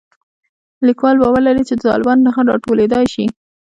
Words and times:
لیکوال 0.87 1.15
باور 1.21 1.41
لري 1.47 1.63
چې 1.69 1.73
د 1.75 1.81
طالبانو 1.89 2.23
ټغر 2.25 2.45
راټولېدای 2.51 3.05
شي 3.13 3.25